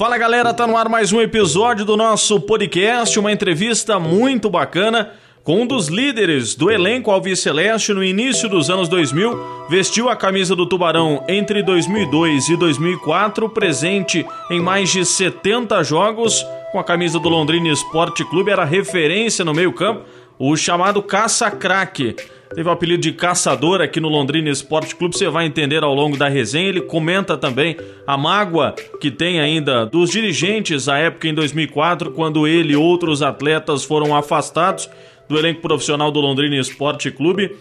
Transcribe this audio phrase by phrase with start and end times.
[0.00, 5.12] Fala galera, tá no ar mais um episódio do nosso podcast, uma entrevista muito bacana
[5.44, 10.56] com um dos líderes do elenco Alviceleste no início dos anos 2000, vestiu a camisa
[10.56, 17.20] do Tubarão entre 2002 e 2004, presente em mais de 70 jogos com a camisa
[17.20, 20.06] do Londrina Esporte Clube, era referência no meio-campo,
[20.38, 22.16] o chamado caça-craque.
[22.52, 26.16] Teve o apelido de caçador aqui no Londrina Esporte Clube, você vai entender ao longo
[26.16, 26.68] da resenha.
[26.68, 32.48] Ele comenta também a mágoa que tem ainda dos dirigentes à época em 2004, quando
[32.48, 34.90] ele e outros atletas foram afastados
[35.28, 37.56] do elenco profissional do Londrina Esporte Clube.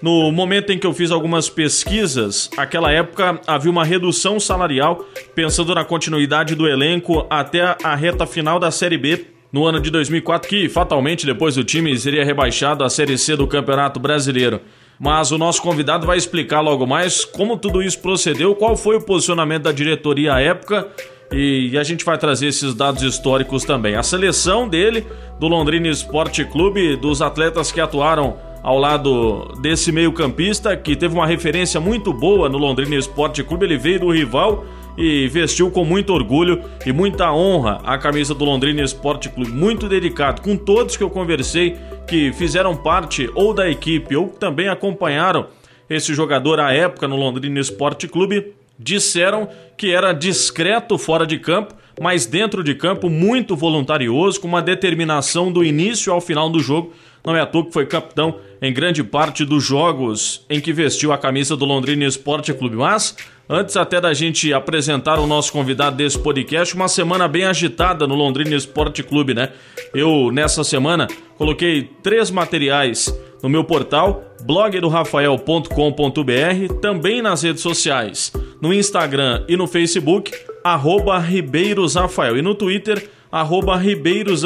[0.00, 5.74] No momento em que eu fiz algumas pesquisas, aquela época havia uma redução salarial, pensando
[5.74, 10.48] na continuidade do elenco até a reta final da Série B no ano de 2004,
[10.48, 14.60] que fatalmente depois o time seria rebaixado à Série C do Campeonato Brasileiro.
[14.98, 19.00] Mas o nosso convidado vai explicar logo mais como tudo isso procedeu, qual foi o
[19.00, 20.88] posicionamento da diretoria à época
[21.32, 23.94] e a gente vai trazer esses dados históricos também.
[23.94, 25.06] A seleção dele,
[25.38, 31.26] do Londrina Esporte Clube, dos atletas que atuaram ao lado desse meio-campista, que teve uma
[31.26, 34.64] referência muito boa no Londrina Esporte Clube, ele veio do rival
[34.98, 39.52] e vestiu com muito orgulho e muita honra a camisa do Londrina Esporte Clube.
[39.52, 40.42] Muito dedicado.
[40.42, 41.76] Com todos que eu conversei
[42.08, 45.46] que fizeram parte ou da equipe ou também acompanharam
[45.88, 51.74] esse jogador à época no Londrina Esporte Clube, disseram que era discreto fora de campo,
[52.00, 56.92] mas dentro de campo muito voluntarioso, com uma determinação do início ao final do jogo.
[57.24, 61.12] Não é à toa que foi capitão em grande parte dos jogos em que vestiu
[61.12, 62.76] a camisa do Londrina Esporte Clube.
[62.76, 63.16] Mas
[63.50, 68.14] Antes até da gente apresentar o nosso convidado desse podcast, uma semana bem agitada no
[68.14, 69.52] Londrina Esporte Clube, né?
[69.94, 71.08] Eu, nessa semana,
[71.38, 73.10] coloquei três materiais
[73.42, 78.30] no meu portal, blogdorafael.com.br, também nas redes sociais,
[78.60, 80.30] no Instagram e no Facebook,
[80.62, 84.42] arroba ribeirosrafael, e no Twitter, arroba ribeiros,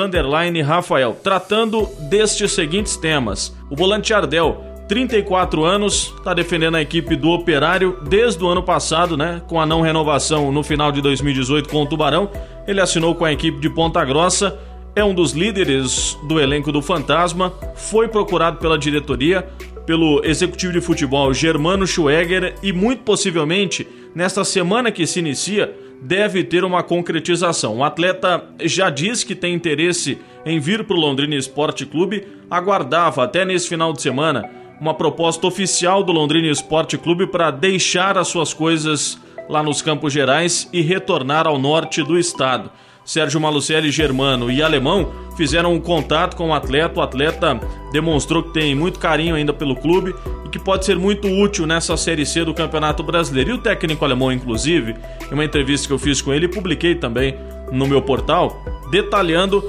[0.65, 3.53] Rafael, tratando destes seguintes temas.
[3.69, 9.17] O volante Ardel 34 anos, está defendendo a equipe do Operário desde o ano passado,
[9.17, 9.41] né?
[9.49, 12.31] Com a não renovação no final de 2018 com o Tubarão.
[12.69, 14.61] Ele assinou com a equipe de Ponta Grossa,
[14.95, 19.49] é um dos líderes do elenco do Fantasma, foi procurado pela diretoria,
[19.87, 26.45] pelo executivo de futebol Germano Schweger e muito possivelmente nesta semana que se inicia deve
[26.45, 27.79] ter uma concretização.
[27.79, 33.25] O atleta já disse que tem interesse em vir para o Londrina Esporte Clube, aguardava
[33.25, 38.27] até nesse final de semana uma proposta oficial do Londrina Esporte Clube para deixar as
[38.27, 39.17] suas coisas
[39.49, 42.69] lá nos Campos Gerais e retornar ao norte do estado.
[43.05, 46.99] Sérgio Malucelli, Germano e Alemão fizeram um contato com o atleta.
[46.99, 47.61] O atleta
[47.93, 51.97] demonstrou que tem muito carinho ainda pelo clube e que pode ser muito útil nessa
[51.97, 53.51] Série C do Campeonato Brasileiro.
[53.51, 54.97] E o técnico alemão, inclusive,
[55.31, 57.37] em uma entrevista que eu fiz com ele, publiquei também
[57.71, 58.61] no meu portal,
[58.91, 59.63] detalhando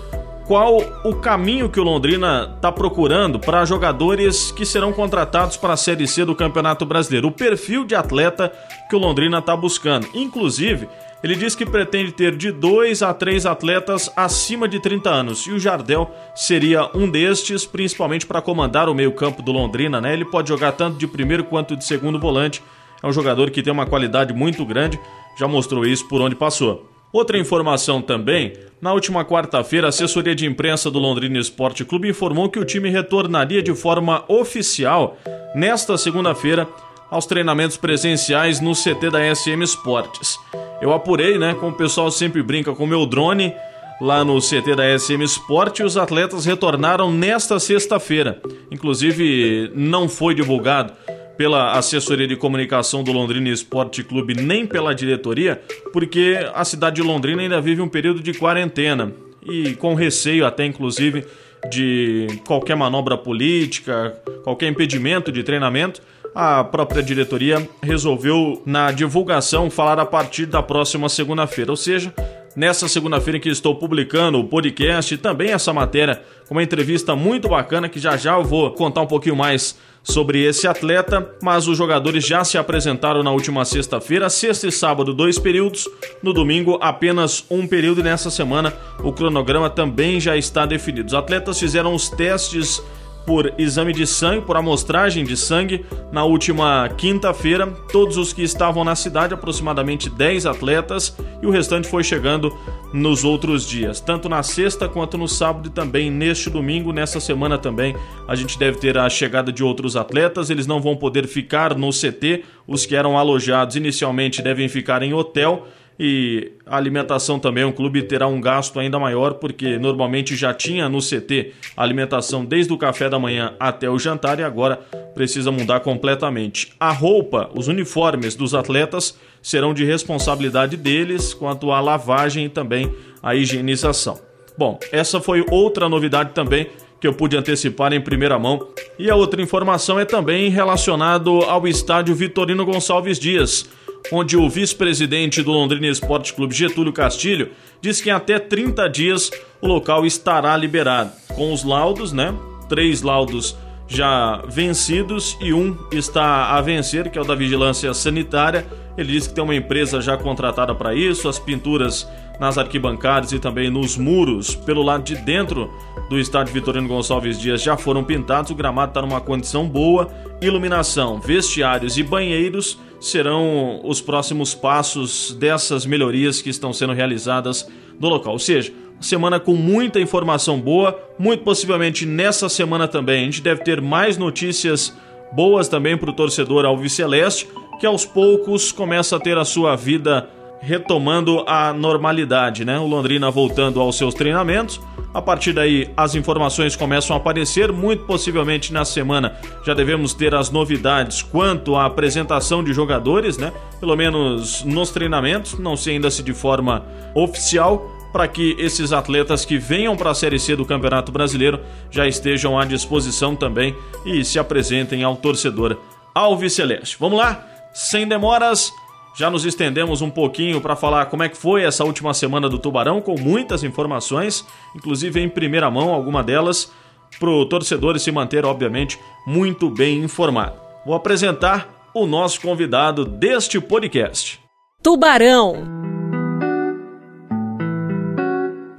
[0.46, 5.78] qual o caminho que o Londrina está procurando para jogadores que serão contratados para a
[5.78, 8.52] Série C do Campeonato Brasileiro, o perfil de atleta
[8.90, 10.08] que o Londrina está buscando.
[10.14, 10.90] Inclusive,
[11.24, 15.52] ele diz que pretende ter de dois a três atletas acima de 30 anos e
[15.52, 20.14] o Jardel seria um destes, principalmente para comandar o meio-campo do Londrina, né?
[20.14, 22.62] Ele pode jogar tanto de primeiro quanto de segundo volante.
[23.02, 25.00] É um jogador que tem uma qualidade muito grande,
[25.38, 26.93] já mostrou isso por onde passou.
[27.14, 32.50] Outra informação também, na última quarta-feira, a assessoria de imprensa do Londrina Esporte Clube informou
[32.50, 35.16] que o time retornaria de forma oficial
[35.54, 36.68] nesta segunda-feira
[37.12, 40.40] aos treinamentos presenciais no CT da SM Esportes.
[40.82, 43.54] Eu apurei, né, como o pessoal sempre brinca com o meu drone,
[44.02, 48.42] lá no CT da SM Sport e os atletas retornaram nesta sexta-feira.
[48.72, 50.94] Inclusive, não foi divulgado
[51.38, 55.62] pela assessoria de comunicação do Londrina Esporte Clube nem pela diretoria,
[55.92, 59.12] porque a cidade de Londrina ainda vive um período de quarentena.
[59.46, 61.26] E com receio até inclusive
[61.70, 66.02] de qualquer manobra política, qualquer impedimento de treinamento,
[66.36, 72.14] a própria diretoria resolveu na divulgação falar a partir da próxima segunda-feira, ou seja,
[72.56, 77.50] nessa segunda-feira em que estou publicando o podcast e também essa matéria uma entrevista muito
[77.50, 81.78] bacana que já já eu vou contar um pouquinho mais sobre esse atleta, mas os
[81.78, 85.88] jogadores já se apresentaram na última sexta-feira, sexta e sábado, dois períodos,
[86.22, 91.08] no domingo, apenas um período, e nessa semana o cronograma também já está definido.
[91.08, 92.84] Os atletas fizeram os testes
[93.26, 97.68] por exame de sangue, por amostragem de sangue, na última quinta-feira.
[97.92, 102.56] Todos os que estavam na cidade, aproximadamente 10 atletas, e o restante foi chegando
[102.94, 106.94] nos outros dias, tanto na sexta quanto no sábado e também neste domingo.
[106.94, 107.96] Nessa semana também
[108.28, 110.50] a gente deve ter a chegada de outros atletas.
[110.50, 115.14] Eles não vão poder ficar no CT, os que eram alojados inicialmente devem ficar em
[115.14, 115.68] hotel
[116.00, 120.90] e a alimentação também, o clube terá um gasto ainda maior, porque normalmente já tinha
[120.90, 124.78] no CT alimentação desde o café da manhã até o jantar e agora
[125.14, 126.74] precisa mudar completamente.
[126.80, 132.92] A roupa, os uniformes dos atletas serão de responsabilidade deles, quanto à lavagem e também
[133.22, 134.20] a higienização.
[134.58, 136.68] Bom, essa foi outra novidade também
[137.04, 138.66] que eu pude antecipar em primeira mão.
[138.98, 143.70] E a outra informação é também relacionado ao estádio Vitorino Gonçalves Dias,
[144.10, 147.50] onde o vice-presidente do Londrina Esporte Clube Getúlio Castilho
[147.82, 149.30] diz que em até 30 dias
[149.60, 152.34] o local estará liberado, com os laudos, né?
[152.70, 153.54] Três laudos
[153.86, 158.66] já vencidos e um está a vencer, que é o da vigilância sanitária.
[158.98, 162.08] Ele diz que tem uma empresa já contratada para isso, as pinturas
[162.40, 164.56] nas arquibancadas e também nos muros.
[164.56, 165.72] Pelo lado de dentro
[166.10, 170.08] do estádio Vitorino Gonçalves Dias já foram pintados, o gramado está numa condição boa,
[170.42, 177.70] iluminação, vestiários e banheiros serão os próximos passos dessas melhorias que estão sendo realizadas
[178.00, 178.34] no local.
[178.34, 183.62] Ou seja, semana com muita informação boa, muito possivelmente nessa semana também a gente deve
[183.62, 184.98] ter mais notícias
[185.34, 187.48] boas também para o torcedor alviceleste,
[187.80, 190.30] que aos poucos começa a ter a sua vida
[190.64, 192.80] retomando a normalidade, né?
[192.80, 194.80] O Londrina voltando aos seus treinamentos.
[195.14, 197.72] A partir daí, as informações começam a aparecer.
[197.72, 203.52] Muito possivelmente na semana já devemos ter as novidades quanto à apresentação de jogadores, né?
[203.80, 209.44] Pelo menos nos treinamentos, não sei ainda se de forma oficial, para que esses atletas
[209.44, 213.76] que venham para a Série C do Campeonato Brasileiro já estejam à disposição também
[214.06, 215.78] e se apresentem ao torcedor
[216.14, 216.96] Alves Celeste.
[217.00, 217.44] Vamos lá,
[217.74, 218.72] sem demoras,
[219.16, 222.58] já nos estendemos um pouquinho para falar como é que foi essa última semana do
[222.58, 224.46] Tubarão, com muitas informações,
[224.76, 226.72] inclusive em primeira mão, alguma delas,
[227.20, 230.56] para o torcedor se manter, obviamente, muito bem informado.
[230.86, 234.40] Vou apresentar o nosso convidado deste podcast.
[234.82, 235.64] Tubarão.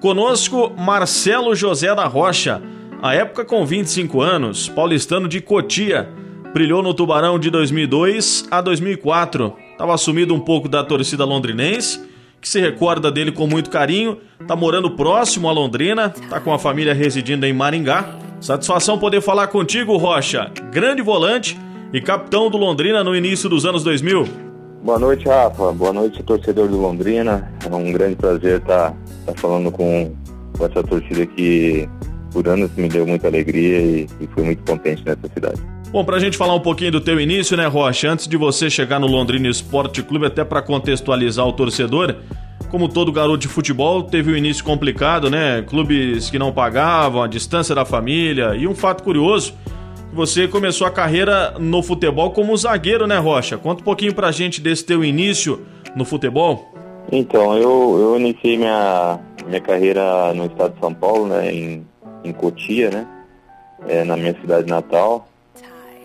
[0.01, 2.61] Conosco, Marcelo José da Rocha,
[3.01, 6.09] a época com 25 anos, paulistano de Cotia,
[6.53, 12.01] brilhou no Tubarão de 2002 a 2004 estava sumido um pouco da torcida londrinense,
[12.41, 16.59] que se recorda dele com muito carinho, tá morando próximo a Londrina, tá com a
[16.59, 18.19] família residindo em Maringá.
[18.41, 21.59] Satisfação poder falar contigo, Rocha, grande volante
[21.93, 24.29] e capitão do Londrina no início dos anos 2000.
[24.83, 25.73] Boa noite, Rafa.
[25.73, 27.51] Boa noite, torcedor do Londrina.
[27.65, 28.97] É um grande prazer estar tá,
[29.27, 30.15] tá falando com,
[30.57, 31.89] com essa torcida que
[32.31, 35.74] por anos me deu muita alegria e, e fui muito contente nessa cidade.
[35.95, 38.11] Bom, pra gente falar um pouquinho do teu início, né, Rocha?
[38.11, 42.17] Antes de você chegar no Londrina Esporte Clube, até para contextualizar o torcedor,
[42.69, 45.63] como todo garoto de futebol, teve um início complicado, né?
[45.63, 48.57] Clubes que não pagavam, a distância da família.
[48.57, 49.55] E um fato curioso,
[50.13, 53.57] você começou a carreira no futebol como zagueiro, né, Rocha?
[53.57, 55.65] Conta um pouquinho pra gente desse teu início
[55.95, 56.75] no futebol.
[57.13, 61.87] Então, eu, eu iniciei minha, minha carreira no estado de São Paulo, né, em,
[62.25, 63.07] em Cotia, né,
[63.87, 65.29] é, na minha cidade natal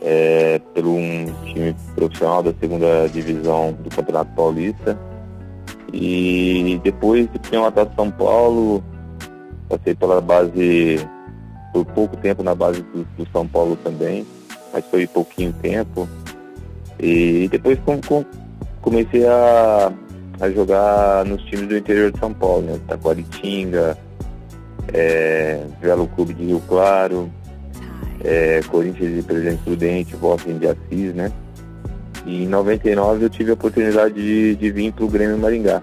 [0.01, 4.97] é, pelo um time profissional da segunda divisão do Campeonato Paulista.
[5.91, 8.83] E depois de uma São Paulo,
[9.67, 10.99] passei pela base
[11.73, 14.25] por pouco tempo na base do, do, São Paulo também,
[14.73, 16.07] mas foi pouquinho tempo.
[16.99, 18.25] E depois com, com,
[18.81, 19.91] comecei a,
[20.39, 22.79] a jogar nos times do interior de São Paulo, né?
[22.87, 23.97] Taquaritinga,
[24.93, 27.31] é, Velo Clube de Rio Claro,
[28.23, 31.31] é, Corinthians de Presidente Prudente, Boston de Assis, né?
[32.25, 35.81] E em 99 eu tive a oportunidade de, de vir para o Grêmio Maringá.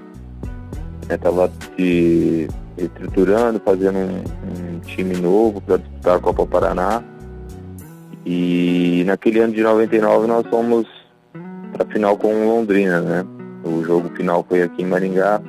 [1.09, 7.03] Estava se estruturando, fazendo um, um time novo para disputar a Copa Paraná.
[8.25, 10.87] E naquele ano de 99 nós fomos
[11.73, 13.25] para a final com o Londrina, né?
[13.65, 15.41] O jogo final foi aqui em Maringá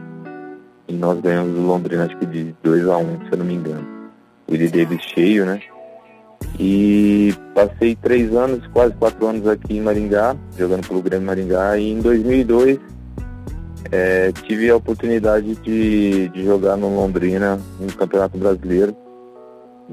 [0.88, 3.46] e nós ganhamos o Londrina acho que de 2 a 1 um, se eu não
[3.46, 3.86] me engano.
[4.50, 5.60] Willie Davis cheio, né?
[6.60, 11.78] E passei três anos, quase quatro anos aqui em Maringá, jogando pelo Grêmio Maringá.
[11.78, 12.80] E em 2002
[13.92, 18.96] é, tive a oportunidade de, de jogar no Londrina, no Campeonato Brasileiro.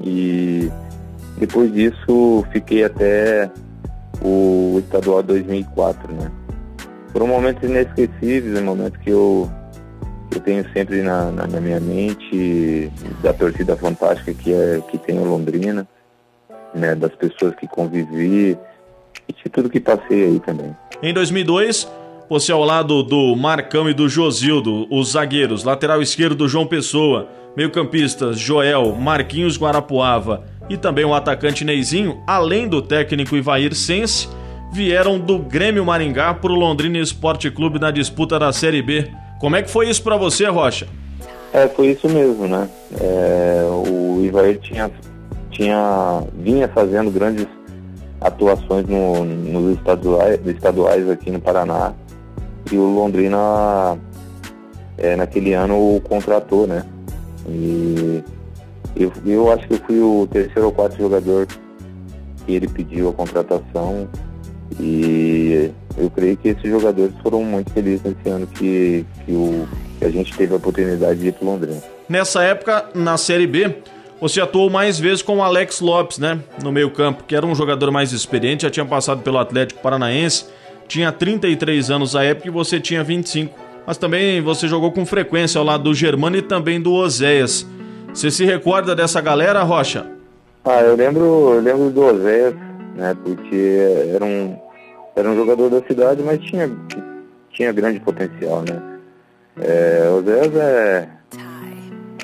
[0.03, 0.71] E
[1.37, 3.49] depois disso fiquei até
[4.23, 6.31] o estadual 2004, né?
[7.11, 9.49] Foram momentos inesquecíveis, momentos que eu,
[10.33, 15.17] eu tenho sempre na, na, na minha mente, da torcida fantástica que, é, que tem
[15.19, 15.87] o Londrina
[16.75, 18.57] né, das pessoas que convivi
[19.27, 20.75] e de tudo que passei aí também.
[21.01, 21.87] Em 2002,
[22.29, 27.27] você ao lado do Marcão e do Josildo, os zagueiros, lateral esquerdo do João Pessoa,
[27.55, 34.27] meio-campistas Joel, Marquinhos Guarapuava e também o atacante Neizinho, além do técnico Ivair Sense,
[34.73, 39.55] vieram do Grêmio Maringá para o Londrina Esporte Clube na disputa da Série B Como
[39.55, 40.87] é que foi isso para você, Rocha?
[41.53, 42.67] É, foi isso mesmo, né?
[42.99, 44.91] É, o Ivair tinha,
[45.55, 47.47] tinha, vinha fazendo grandes
[48.19, 51.93] atuações no, nos estaduais, estaduais aqui no Paraná
[52.71, 53.97] e o Londrina
[54.97, 56.83] é, naquele ano o contratou, né?
[57.47, 58.23] E
[58.95, 61.47] eu, eu acho que eu fui o terceiro ou quarto jogador
[62.45, 64.07] que ele pediu a contratação
[64.79, 69.67] e eu creio que esses jogadores foram muito felizes nesse ano que, que, o,
[69.99, 71.81] que a gente teve a oportunidade de ir para Londrina.
[72.09, 73.75] Nessa época, na Série B,
[74.19, 76.39] você atuou mais vezes com o Alex Lopes, né?
[76.63, 80.45] No meio-campo, que era um jogador mais experiente, já tinha passado pelo Atlético Paranaense,
[80.87, 83.53] tinha 33 anos à época e você tinha 25.
[83.85, 87.67] Mas também você jogou com frequência ao lado do Germano e também do Oséias.
[88.13, 90.07] Você se recorda dessa galera, Rocha?
[90.63, 92.55] Ah, eu lembro, eu lembro do Oséias,
[92.95, 93.15] né?
[93.23, 94.57] Porque era um,
[95.15, 96.71] era um jogador da cidade, mas tinha,
[97.51, 98.81] tinha grande potencial, né?
[99.61, 101.09] É, Oséias é,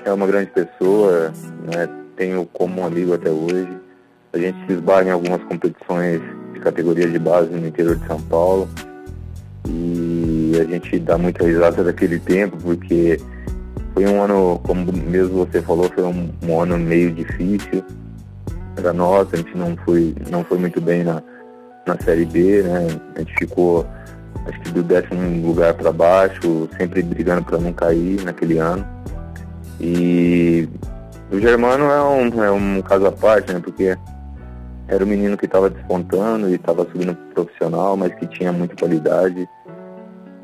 [0.05, 1.31] é uma grande pessoa,
[1.65, 1.87] né?
[2.15, 3.69] Tenho como amigo até hoje.
[4.33, 6.21] A gente se esbarra em algumas competições
[6.53, 8.69] de categoria de base no interior de São Paulo.
[9.67, 13.19] E a gente dá muita risada daquele tempo, porque
[13.93, 17.83] foi um ano, como mesmo você falou, foi um, um ano meio difícil
[18.75, 19.27] para nós.
[19.33, 21.21] A gente não foi, não foi muito bem na,
[21.85, 22.87] na Série B, né?
[23.15, 23.85] A gente ficou,
[24.47, 28.85] acho que do décimo lugar para baixo, sempre brigando para não cair naquele ano.
[29.81, 30.69] E
[31.31, 33.59] o Germano é um, é um caso à parte, né?
[33.59, 33.97] Porque
[34.87, 39.49] era um menino que estava despontando e estava subindo profissional, mas que tinha muita qualidade.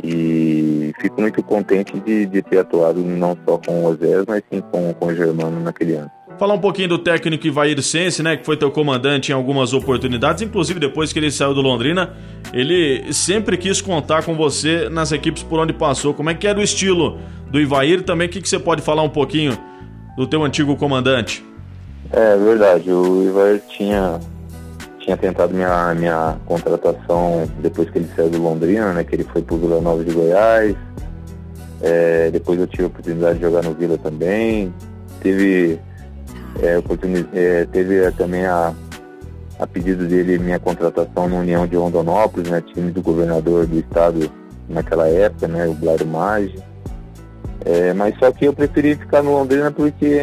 [0.03, 4.62] E fico muito contente de, de ter atuado não só com o Osés, mas sim
[4.72, 6.12] com, com o Germano naquele ano.
[6.39, 10.44] Falar um pouquinho do técnico Ivair Sense, né, que foi teu comandante em algumas oportunidades,
[10.44, 12.13] inclusive depois que ele saiu do Londrina,
[12.53, 16.13] ele sempre quis contar com você nas equipes por onde passou.
[16.13, 17.17] Como é que era o estilo
[17.50, 18.03] do Ivair?
[18.03, 19.58] Também o que, que você pode falar um pouquinho
[20.15, 21.44] do teu antigo comandante?
[22.12, 24.20] É verdade, o Ivair tinha
[25.08, 29.06] tinha tentado minha, minha contratação depois que ele saiu do Londrina, né?
[29.06, 30.75] Que ele foi pro Vila Nova de Goiás.
[31.82, 34.74] É, depois eu tive a oportunidade de jogar no Vila também.
[35.22, 35.79] Teve,
[36.62, 36.82] é,
[37.34, 38.74] é, teve também a,
[39.60, 42.62] a pedido dele minha contratação no União de Rondonópolis, né?
[42.62, 44.30] Time do governador do estado
[44.70, 45.68] naquela época, né?
[45.68, 46.62] O Blairo Maggi.
[47.66, 50.22] É, mas só que eu preferi ficar no Londrina porque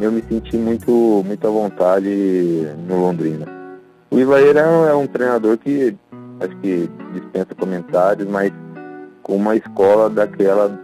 [0.00, 3.46] eu me senti muito, muito à vontade no Londrina.
[4.10, 5.96] O Ivair é um, é treinador que
[6.40, 8.52] acho que dispensa comentários, mas
[9.22, 10.78] com uma escola daquela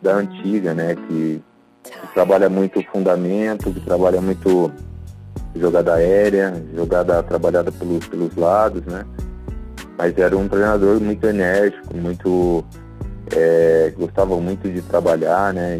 [0.00, 0.94] da antiga, né?
[0.94, 1.42] Que
[2.14, 4.70] trabalha muito fundamento, que trabalha muito
[5.54, 9.04] jogada aérea, jogada trabalhada pelos, pelos lados, né?
[9.98, 12.64] Mas era um treinador muito enérgico, muito
[13.34, 15.78] é, gostava muito de trabalhar, né?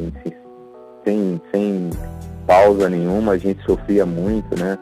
[1.04, 1.90] Sem, sem
[2.46, 4.78] pausa nenhuma, a gente sofria muito, né?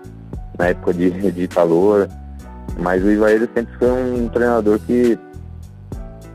[0.58, 2.08] na época de, de calor.
[2.78, 5.18] Mas o Ivaíra sempre foi um treinador que,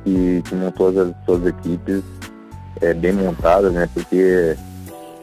[0.04, 2.02] que, que montou as suas equipes
[2.82, 3.88] é, bem montadas, né?
[3.94, 4.56] Porque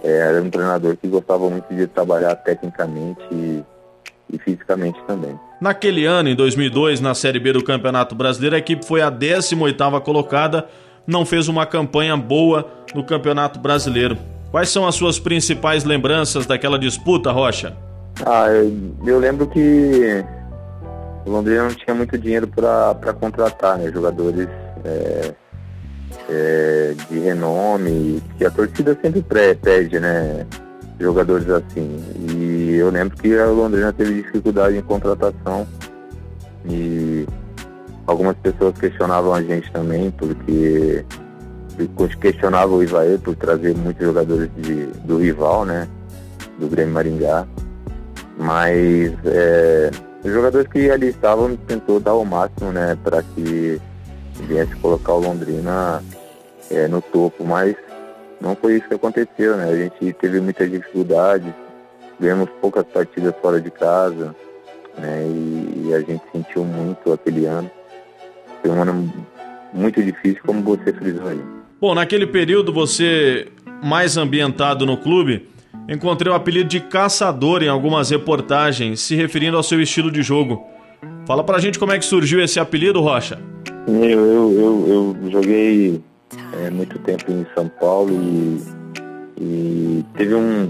[0.03, 3.63] é, era um treinador que gostava muito de trabalhar tecnicamente e,
[4.33, 5.39] e fisicamente também.
[5.61, 10.01] Naquele ano, em 2002, na Série B do Campeonato Brasileiro, a equipe foi a 18ª
[10.01, 10.67] colocada,
[11.07, 14.17] não fez uma campanha boa no Campeonato Brasileiro.
[14.51, 17.77] Quais são as suas principais lembranças daquela disputa, Rocha?
[18.25, 18.73] Ah, eu,
[19.07, 20.25] eu lembro que
[21.25, 24.49] o Londrina não tinha muito dinheiro para contratar né, jogadores
[24.85, 25.35] é,
[26.31, 30.47] é, de renome, que a torcida sempre pede, né?
[30.99, 31.99] Jogadores assim.
[32.31, 35.67] E eu lembro que a Londrina teve dificuldade em contratação
[36.65, 37.27] e
[38.07, 41.05] algumas pessoas questionavam a gente também, porque
[42.21, 45.89] questionavam o Ivaê por trazer muitos jogadores de, do rival, né?
[46.59, 47.47] Do Grêmio Maringá.
[48.39, 49.91] Mas é,
[50.23, 53.81] os jogadores que ali estavam tentou dar o máximo, né, para que
[54.47, 56.03] viesse colocar o Londrina
[56.71, 57.75] é, no topo, mas
[58.41, 59.69] não foi isso que aconteceu, né?
[59.71, 61.53] A gente teve muita dificuldade,
[62.19, 64.35] ganhamos poucas partidas fora de casa,
[64.99, 65.27] né?
[65.27, 67.71] E, e a gente sentiu muito aquele ano.
[68.63, 69.13] Foi um ano
[69.73, 71.41] muito difícil, como você frisou aí.
[71.81, 73.49] Bom, naquele período você
[73.83, 75.49] mais ambientado no clube,
[75.89, 80.67] encontrei o apelido de Caçador em algumas reportagens, se referindo ao seu estilo de jogo.
[81.27, 83.39] Fala pra gente como é que surgiu esse apelido, Rocha.
[83.87, 86.03] Eu, eu, eu, eu joguei
[86.61, 88.63] é, muito tempo em São Paulo e,
[89.39, 90.69] e teve um,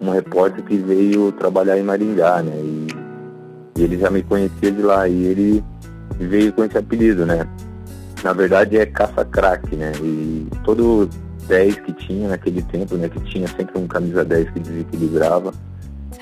[0.00, 2.54] um repórter que veio trabalhar em Maringá, né?
[2.56, 2.86] E,
[3.76, 5.64] e ele já me conhecia de lá e ele
[6.18, 7.48] veio com esse apelido, né?
[8.24, 9.92] na verdade é caça-craque, né?
[10.02, 11.08] E todo
[11.46, 13.08] 10 que tinha naquele tempo, né?
[13.08, 15.52] Que tinha sempre um camisa 10 que desequilibrava,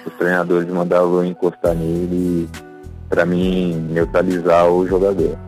[0.04, 2.48] os treinadores mandavam encostar nele
[3.08, 5.38] para mim neutralizar o jogador.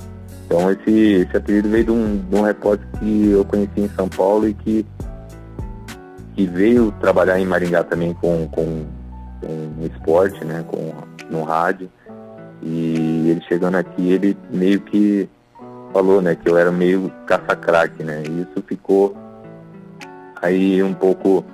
[0.46, 4.08] Então esse, esse apelido veio de um, de um repórter que eu conheci em São
[4.08, 4.86] Paulo e que,
[6.34, 8.84] que veio trabalhar em Maringá também com, com,
[9.40, 10.64] com esporte, né?
[10.66, 10.92] Com,
[11.30, 11.90] no rádio.
[12.62, 15.28] E ele chegando aqui, ele meio que
[15.92, 18.22] falou, né, que eu era meio caça-craque, né?
[18.26, 19.14] E isso ficou
[20.42, 21.44] aí um pouco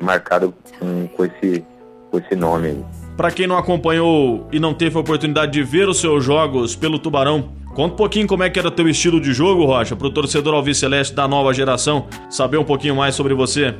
[0.00, 1.64] marcado com, com, esse,
[2.10, 2.84] com esse nome.
[3.16, 6.98] Para quem não acompanhou e não teve a oportunidade de ver os seus jogos pelo
[6.98, 10.10] Tubarão, conta um pouquinho como é que era teu estilo de jogo, Rocha, para o
[10.10, 13.74] torcedor alviceleste da nova geração saber um pouquinho mais sobre você.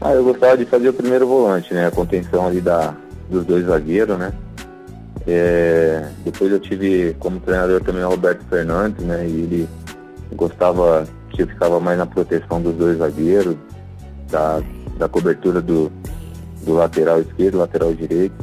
[0.00, 1.86] Ah, eu gostava de fazer o primeiro volante, né?
[1.86, 2.94] A contenção ali da,
[3.30, 4.32] dos dois zagueiros, né?
[5.26, 9.26] É, depois eu tive como treinador também o Roberto Fernandes, né?
[9.26, 9.68] E ele
[10.34, 13.56] gostava que eu ficava mais na proteção dos dois zagueiros,
[14.30, 14.60] da,
[14.98, 15.90] da cobertura do,
[16.64, 18.34] do lateral esquerdo, lateral direito.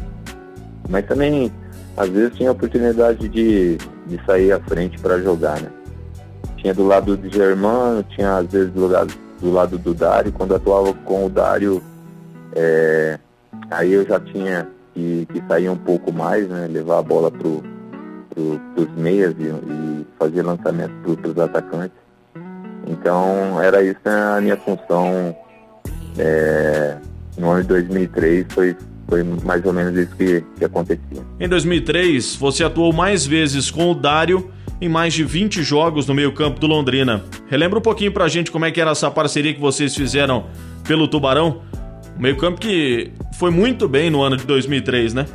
[0.89, 1.51] Mas também,
[1.95, 3.77] às vezes, tinha a oportunidade de,
[4.11, 5.69] de sair à frente para jogar, né?
[6.57, 10.31] Tinha do lado do Germano, tinha às vezes do lado do, lado do Dário.
[10.31, 11.81] Quando atuava com o Dário,
[12.53, 13.17] é,
[13.71, 16.67] aí eu já tinha que, que saía um pouco mais, né?
[16.67, 17.63] Levar a bola pro,
[18.29, 21.97] pro, meias e, e fazer lançamento para os atacantes.
[22.87, 25.35] Então era isso né, a minha função
[26.17, 26.97] é,
[27.37, 28.75] no ano de 2003 foi
[29.11, 31.21] foi mais ou menos isso que, que acontecia.
[31.37, 34.49] Em 2003, você atuou mais vezes com o Dário
[34.79, 37.21] em mais de 20 jogos no meio-campo do Londrina.
[37.49, 40.45] Relembra um pouquinho pra gente como é que era essa parceria que vocês fizeram
[40.87, 41.61] pelo Tubarão?
[42.17, 45.25] O meio-campo que foi muito bem no ano de 2003, né?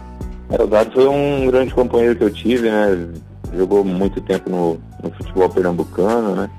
[0.49, 3.09] É, o Dado foi um grande companheiro que eu tive, né?
[3.55, 6.51] Jogou muito tempo no, no futebol pernambucano, né?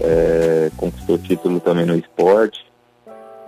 [0.00, 2.71] É, conquistou título também no esporte.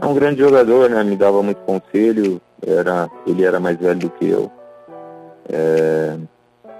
[0.04, 1.02] É um grande jogador, né?
[1.02, 2.38] Me dava muito conselho.
[2.66, 4.52] Era, ele era mais velho do que eu.
[5.48, 6.14] É,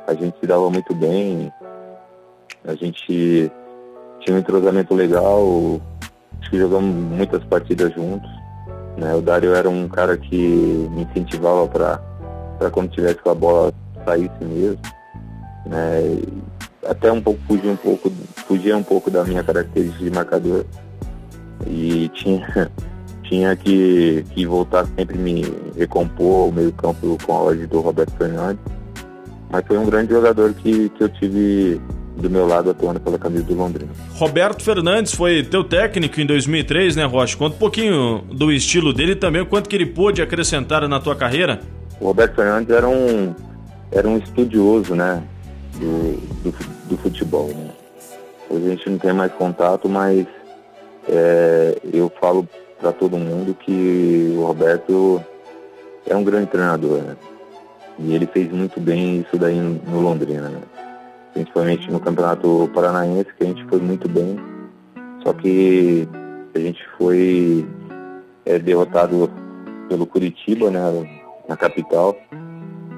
[0.07, 1.51] a gente se dava muito bem.
[2.67, 3.51] A gente
[4.21, 5.81] tinha um entrosamento legal.
[6.39, 8.29] Acho que jogamos muitas partidas juntos.
[8.99, 9.15] Né?
[9.15, 10.37] O Dário era um cara que
[10.91, 13.73] me incentivava para quando tivesse com a bola
[14.05, 14.79] saísse mesmo.
[15.65, 16.21] Né?
[16.87, 18.13] Até um pouco fugia um pouco,
[18.47, 20.67] fugia um pouco da minha característica de marcador.
[21.67, 22.71] E tinha,
[23.25, 25.45] tinha que, que voltar sempre me
[25.77, 28.63] recompor o meio campo com a ordem do Roberto Fernandes.
[29.51, 31.81] Mas foi um grande jogador que, que eu tive
[32.17, 33.91] do meu lado atuando pela camisa do Londrina.
[34.15, 37.37] Roberto Fernandes foi teu técnico em 2003, né, Rocha?
[37.37, 41.01] Conta um pouquinho do estilo dele e também o quanto que ele pôde acrescentar na
[41.01, 41.61] tua carreira.
[42.01, 43.35] O Roberto Fernandes era um,
[43.91, 45.23] era um estudioso, né,
[45.75, 46.55] do, do,
[46.91, 47.71] do futebol, né?
[48.49, 50.27] Hoje a gente não tem mais contato, mas
[51.09, 52.47] é, eu falo
[52.85, 55.25] para todo mundo que o Roberto
[56.07, 57.17] é um grande treinador, né?
[57.99, 60.61] E ele fez muito bem isso daí no Londrina, né?
[61.33, 64.37] principalmente no Campeonato Paranaense, que a gente foi muito bem.
[65.23, 66.07] Só que
[66.55, 67.67] a gente foi
[68.45, 69.31] é, derrotado
[69.89, 70.81] pelo Curitiba, né,
[71.49, 72.15] na capital.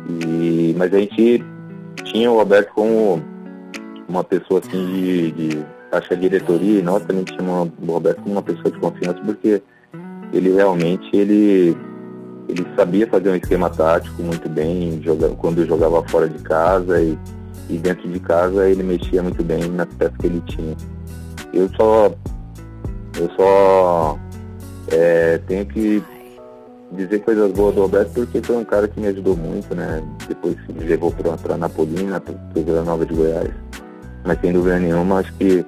[0.09, 1.45] E, mas a gente
[2.03, 3.23] tinha o Alberto como
[4.09, 8.35] uma pessoa assim de, de acho a diretoria e nós também tínhamos o Roberto como
[8.35, 9.63] uma pessoa de confiança porque
[10.33, 11.77] ele realmente ele
[12.49, 17.19] ele sabia fazer um esquema tático muito bem joga, quando jogava fora de casa e
[17.69, 20.77] e dentro de casa ele mexia muito bem nas peças que ele tinha.
[21.53, 22.15] Eu só,
[23.19, 24.19] eu só
[24.89, 26.03] é, tenho que
[26.93, 30.03] dizer coisas boas do Roberto porque foi um cara que me ajudou muito, né?
[30.29, 33.51] Depois me levou para Napolina, para Vila Nova de Goiás.
[34.25, 35.65] Mas sem dúvida nenhuma, acho que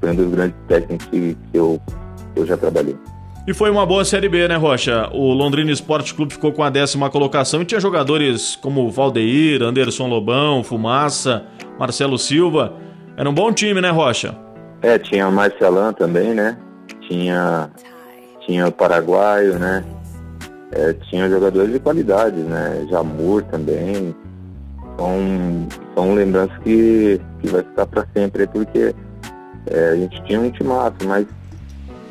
[0.00, 1.80] foi um dos grandes técnicos que, que eu,
[2.34, 2.96] que eu já trabalhei.
[3.46, 5.08] E foi uma boa Série B, né, Rocha?
[5.12, 10.08] O Londrina Esporte Clube ficou com a décima colocação e tinha jogadores como Valdeir, Anderson
[10.08, 11.44] Lobão, Fumaça,
[11.78, 12.74] Marcelo Silva.
[13.16, 14.36] Era um bom time, né, Rocha?
[14.82, 16.56] É, tinha o Marcelan também, né?
[17.08, 17.70] Tinha,
[18.46, 19.84] tinha o Paraguaio, né?
[20.72, 22.86] É, tinha jogadores de qualidade, né?
[22.90, 24.14] Jamur também.
[24.98, 28.94] São, são lembranças que, que vai ficar para sempre, porque
[29.66, 31.26] é, a gente tinha um timaço, mas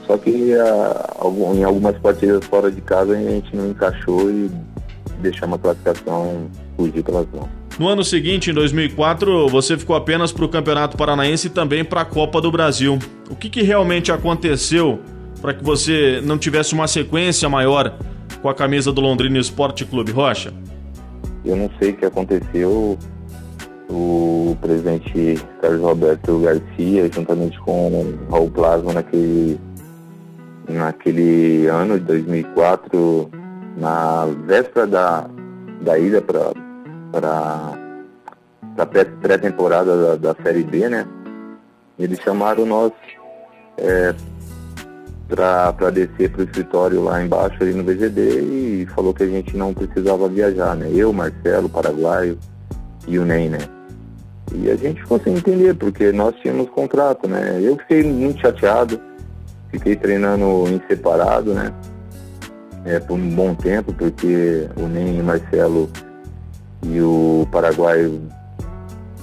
[0.09, 1.05] só que a,
[1.53, 4.49] em algumas partidas fora de casa a gente não encaixou e
[5.21, 7.47] deixamos a classificação fugir pelas mãos.
[7.77, 12.01] No ano seguinte, em 2004, você ficou apenas para o Campeonato Paranaense e também para
[12.01, 12.97] a Copa do Brasil.
[13.29, 14.99] O que, que realmente aconteceu
[15.43, 17.95] para que você não tivesse uma sequência maior
[18.41, 20.51] com a camisa do Londrina Esporte Clube Rocha?
[21.45, 22.69] Eu não sei o que aconteceu.
[22.69, 22.97] O
[23.89, 29.59] o presidente Carlos Roberto Garcia, juntamente com o Raul Plasma, naquele,
[30.69, 33.29] naquele ano de 2004,
[33.77, 35.29] na véspera da,
[35.81, 36.53] da ida para
[38.77, 41.05] a pré-temporada da, da, Série B, né?
[41.97, 42.93] Eles chamaram nós
[43.77, 44.13] é,
[45.27, 49.57] para descer para o escritório lá embaixo, ali no VGD, e falou que a gente
[49.57, 50.89] não precisava viajar, né?
[50.93, 52.37] Eu, Marcelo, Paraguaio
[53.07, 53.59] e o Ney, né?
[54.53, 57.59] E a gente ficou sem entender, porque nós tínhamos contrato, né?
[57.61, 58.99] Eu fiquei muito chateado,
[59.71, 61.73] fiquei treinando em separado, né?
[62.85, 65.89] É, por um bom tempo, porque o o Marcelo
[66.83, 68.21] e o Paraguaio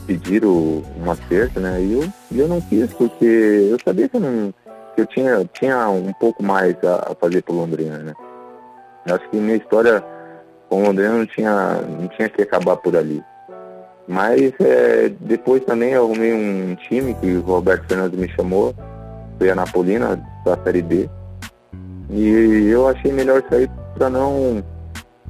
[0.07, 1.81] pediram um acerto, né?
[1.81, 4.55] E eu, eu não quis, porque eu sabia que eu, não,
[4.95, 8.15] que eu tinha, tinha um pouco mais a, a fazer por Londrina, né?
[9.07, 10.05] Eu acho que minha história
[10.69, 13.23] com Londrina não tinha, não tinha que acabar por ali.
[14.09, 18.75] Mas é, depois também eu arrumei um time que o Roberto Fernandes me chamou,
[19.39, 21.09] foi a Napolina da Série B.
[22.11, 24.65] E eu achei melhor sair para não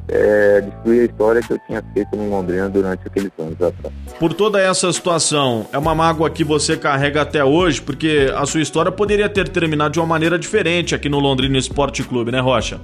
[0.08, 3.94] é, destruir a história que eu tinha feito no Londrina durante aqueles anos atrás.
[4.18, 8.60] Por toda essa situação, é uma mágoa que você carrega até hoje, porque a sua
[8.60, 12.80] história poderia ter terminado de uma maneira diferente aqui no Londrina Esporte Clube, né, Rocha?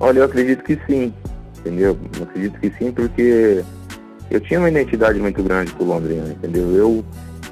[0.00, 1.12] Olha, eu acredito que sim,
[1.58, 1.96] entendeu?
[2.16, 3.62] Eu acredito que sim, porque
[4.30, 6.74] eu tinha uma identidade muito grande com Londrina, entendeu?
[6.74, 7.04] Eu,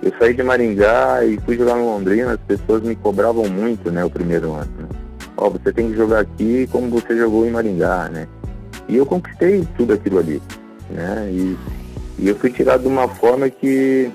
[0.05, 4.05] eu saí de Maringá e fui jogar no Londrina, as pessoas me cobravam muito, né,
[4.05, 4.71] o primeiro ano.
[4.79, 4.89] Né?
[5.35, 8.29] Ó, você tem que jogar aqui como você jogou em Maringá, né?
[8.87, 10.43] E eu conquistei tudo aquilo ali,
[10.91, 11.29] né?
[11.31, 11.57] E,
[12.19, 14.13] e eu fui tirado de uma forma que,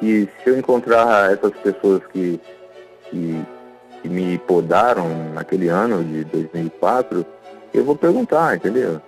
[0.00, 2.40] que se eu encontrar essas pessoas que,
[3.08, 3.40] que,
[4.02, 7.24] que me podaram naquele ano de 2004,
[7.72, 9.00] eu vou perguntar, entendeu?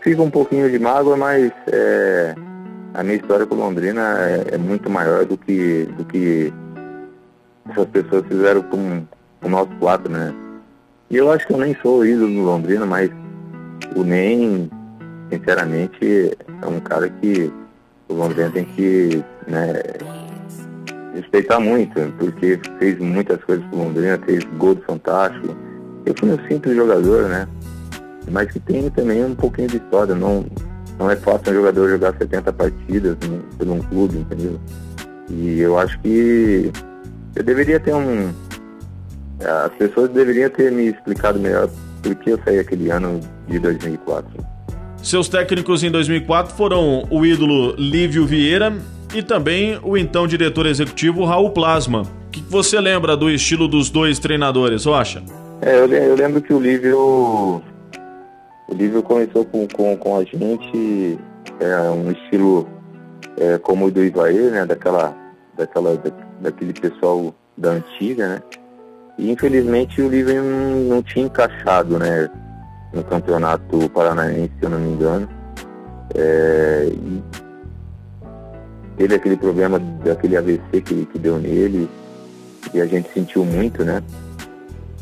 [0.00, 2.34] Fica um pouquinho de mágoa, mas é,
[2.94, 6.52] a minha história com Londrina é, é, muito maior do que, do que
[7.68, 9.04] essas pessoas fizeram com,
[9.40, 10.32] com nós quatro, né?
[11.10, 13.10] E eu acho que eu nem sou ídolo do Londrina, mas
[13.96, 14.70] o NEM,
[15.30, 17.52] sinceramente, é um cara que
[18.08, 19.72] o Londrina tem que né,
[21.14, 25.54] respeitar muito, porque fez muitas coisas pro Londrina, fez gol fantástico.
[26.06, 27.48] Eu fui um simples jogador, né?
[28.30, 30.14] Mas que tem também um pouquinho de história.
[30.14, 30.44] Não,
[30.98, 33.16] não é fácil um jogador jogar 70 partidas
[33.58, 34.60] por um clube, entendeu?
[35.28, 36.70] E eu acho que
[37.34, 38.32] eu deveria ter um.
[39.40, 41.68] As pessoas deveriam ter me explicado melhor
[42.02, 44.28] por que eu saí aquele ano de 2004.
[45.02, 48.72] Seus técnicos em 2004 foram o ídolo Lívio Vieira
[49.14, 52.02] e também o então diretor executivo Raul Plasma.
[52.02, 55.22] O que você lembra do estilo dos dois treinadores, Rocha?
[55.60, 57.62] É, eu, eu lembro que o Lívio
[58.68, 61.18] o Lívio começou com, com, com a gente
[61.60, 62.68] é, um estilo
[63.36, 64.64] é, como o do Ivair, né?
[64.66, 65.16] Daquela,
[65.56, 68.42] daquela, da, daquele pessoal da antiga, né?
[69.18, 72.28] E infelizmente o Lívio não, não tinha encaixado, né?
[72.94, 75.28] no campeonato paranaense, se eu não me engano.
[76.14, 76.92] É,
[78.96, 81.88] teve aquele problema daquele AVC que, que deu nele
[82.72, 84.02] e a gente sentiu muito, né?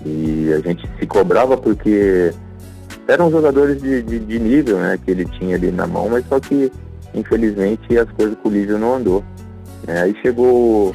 [0.04, 2.32] E a gente se cobrava porque
[3.12, 4.98] eram jogadores de, de, de, nível, né?
[5.04, 6.72] Que ele tinha ali na mão, mas só que
[7.14, 9.24] infelizmente as coisas com o Lívio não andou.
[9.86, 10.94] É, aí chegou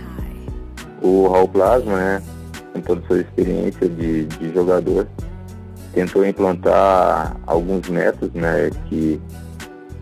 [1.02, 2.22] o Raul Plasma, né?
[2.74, 5.08] Com toda a sua experiência de, de jogador
[5.98, 9.20] tentou implantar alguns métodos, né, que,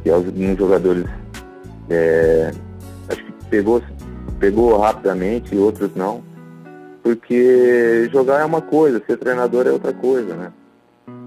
[0.04, 1.06] que alguns jogadores
[1.90, 2.52] é,
[3.08, 3.82] acho que pegou,
[4.38, 6.22] pegou rapidamente e outros não.
[7.02, 10.52] Porque jogar é uma coisa, ser treinador é outra coisa, né?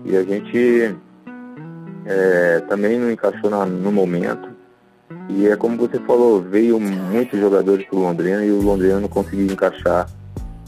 [0.04, 0.96] E a gente
[2.06, 4.48] é, também não encaixou na, no momento.
[5.28, 9.08] E é como você falou, veio muitos jogadores para o Londrina e o Londrina não
[9.08, 10.08] conseguiu encaixar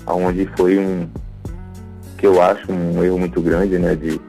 [0.07, 1.09] aonde foi um,
[2.21, 4.21] que eu acho um erro muito grande, né, de,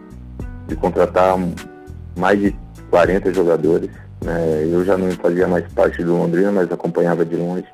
[0.67, 1.37] de contratar
[2.17, 2.55] mais de
[2.89, 3.89] 40 jogadores.
[4.23, 4.67] Né?
[4.71, 7.65] Eu já não fazia mais parte do Londrina, mas acompanhava de longe.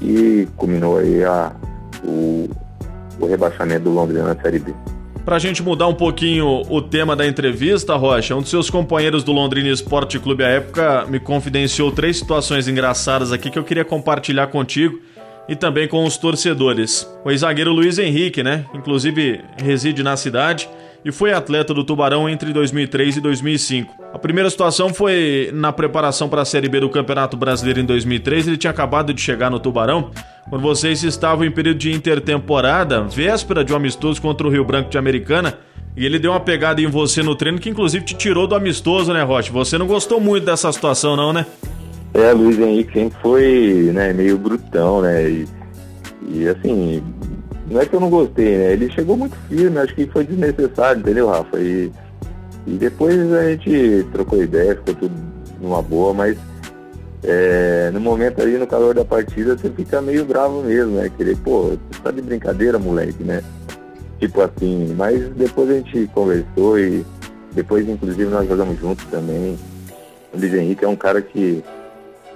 [0.00, 1.52] E culminou aí a,
[2.02, 2.48] o,
[3.20, 4.74] o rebaixamento do Londrina na Série B.
[5.24, 9.24] Para a gente mudar um pouquinho o tema da entrevista, Rocha, um dos seus companheiros
[9.24, 13.86] do Londrina Esporte Clube à época me confidenciou três situações engraçadas aqui que eu queria
[13.86, 15.00] compartilhar contigo
[15.48, 17.08] e também com os torcedores.
[17.24, 18.66] O ex-zagueiro Luiz Henrique, né?
[18.74, 20.68] Inclusive reside na cidade
[21.04, 23.94] e foi atleta do Tubarão entre 2003 e 2005.
[24.12, 28.48] A primeira situação foi na preparação para a Série B do Campeonato Brasileiro em 2003.
[28.48, 30.10] Ele tinha acabado de chegar no Tubarão
[30.48, 34.88] quando vocês estavam em período de intertemporada, véspera de um amistoso contra o Rio Branco
[34.88, 35.58] de Americana.
[35.96, 39.12] E ele deu uma pegada em você no treino que inclusive te tirou do amistoso,
[39.12, 39.52] né, Rocha?
[39.52, 41.46] Você não gostou muito dessa situação, não, né?
[42.14, 45.28] É, Luiz Henrique sempre foi né, meio brutão, né?
[45.28, 45.48] E,
[46.30, 47.02] e assim,
[47.70, 48.72] não é que eu não gostei, né?
[48.72, 51.58] Ele chegou muito firme, acho que foi desnecessário, entendeu, Rafa?
[51.58, 51.90] E,
[52.66, 55.14] e depois a gente trocou ideia, ficou tudo
[55.60, 56.36] numa boa, mas
[57.22, 61.10] é, no momento ali, no calor da partida, você fica meio bravo mesmo, né?
[61.16, 63.42] Querer, pô, você tá de brincadeira, moleque, né?
[64.20, 67.04] Tipo assim, mas depois a gente conversou e
[67.52, 69.58] depois, inclusive, nós jogamos juntos também.
[70.32, 71.64] O Luiz Henrique é um cara que,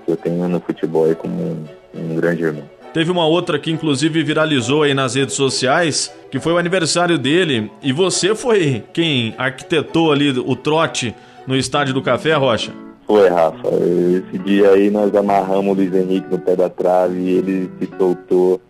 [0.04, 1.64] que eu tenho no futebol aí como um,
[1.94, 2.77] um grande irmão.
[2.98, 7.70] Teve uma outra que inclusive viralizou aí nas redes sociais, que foi o aniversário dele,
[7.80, 11.14] e você foi quem arquitetou ali o trote
[11.46, 12.72] no estádio do Café, Rocha?
[13.06, 13.68] Foi, Rafa.
[13.68, 17.88] Esse dia aí nós amarramos o Luiz Henrique no pé da trave e ele se
[17.96, 18.60] soltou.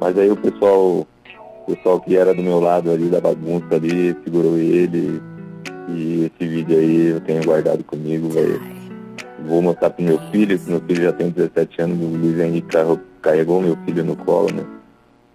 [0.00, 1.04] Mas aí o pessoal,
[1.66, 5.20] o pessoal que era do meu lado ali da bagunça ali, segurou ele.
[5.88, 8.28] E esse vídeo aí eu tenho guardado comigo.
[9.44, 12.68] Vou mostrar pro meu filho, que meu filho já tem 17 anos, o Luiz Henrique
[13.26, 14.64] carregou meu filho no colo, né?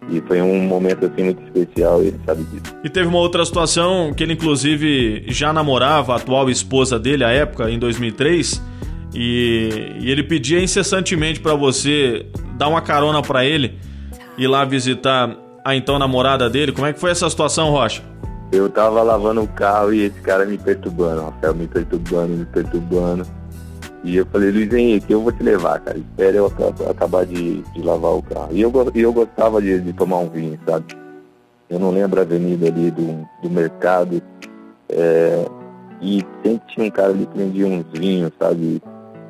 [0.10, 2.76] E foi um momento assim muito especial, ele sabe disso.
[2.84, 7.30] E teve uma outra situação que ele inclusive já namorava a atual esposa dele à
[7.30, 8.62] época, em 2003,
[9.14, 12.26] e, e ele pedia incessantemente para você
[12.58, 13.78] dar uma carona para ele
[14.38, 16.72] ir lá visitar a então namorada dele.
[16.72, 18.02] Como é que foi essa situação, Rocha?
[18.52, 23.41] Eu tava lavando o carro e esse cara me perturbando, Rafael me perturbando, me perturbando.
[24.04, 25.98] E eu falei, Luiz Henrique, eu vou te levar, cara.
[25.98, 26.52] Espera eu
[26.90, 28.50] acabar de, de lavar o carro.
[28.52, 30.86] E eu, eu gostava de, de tomar um vinho, sabe?
[31.70, 34.22] Eu não lembro a avenida ali do, do mercado.
[34.90, 35.46] É,
[36.02, 38.82] e sempre tinha um cara ali que vendia uns vinhos, sabe?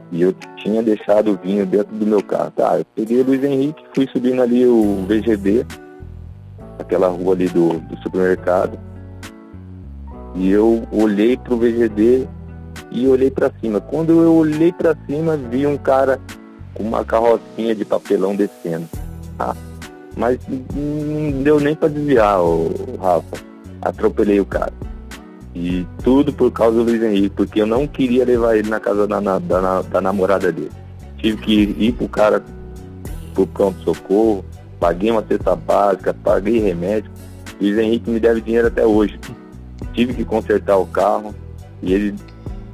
[0.09, 2.51] E eu tinha deixado o vinho dentro do meu carro.
[2.51, 5.65] Tá, eu peguei o Luiz Henrique, fui subindo ali o VGB,
[6.79, 8.79] aquela rua ali do, do supermercado.
[10.33, 12.27] E eu olhei pro VGD
[12.91, 13.79] e olhei para cima.
[13.79, 16.19] Quando eu olhei para cima, vi um cara
[16.73, 18.87] com uma carrocinha de papelão descendo.
[19.37, 19.55] Tá?
[20.15, 23.43] Mas não deu nem para desviar, o Rafa.
[23.81, 24.73] Atropelei o cara.
[25.55, 29.07] E tudo por causa do Luiz Henrique, porque eu não queria levar ele na casa
[29.07, 30.71] da, da, da, da namorada dele.
[31.17, 32.43] Tive que ir, ir pro cara
[33.33, 34.45] pro pronto-socorro,
[34.79, 37.11] paguei uma cesta básica, paguei remédio.
[37.59, 39.19] Luiz Henrique me deve dinheiro até hoje.
[39.93, 41.33] Tive que consertar o carro
[41.81, 42.15] e ele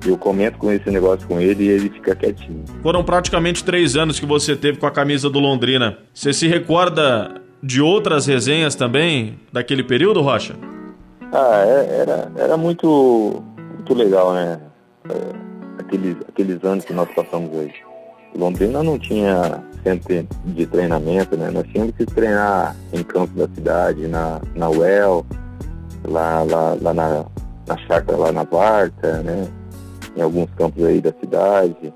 [0.05, 2.63] eu comento com esse negócio com ele e ele fica quietinho.
[2.81, 5.97] Foram praticamente três anos que você teve com a camisa do Londrina.
[6.13, 10.55] Você se recorda de outras resenhas também daquele período, Rocha?
[11.31, 14.59] Ah, é, era, era muito, muito legal, né?
[15.09, 17.73] É, aqueles, aqueles anos que nós passamos hoje.
[18.35, 21.49] Londrina não tinha centro de treinamento, né?
[21.49, 25.25] Nós tínhamos que treinar em campos da cidade, na, na UEL,
[26.05, 27.25] lá, lá, lá na,
[27.67, 29.47] na chácara lá na Barta, né?
[30.17, 31.93] Em alguns campos aí da cidade.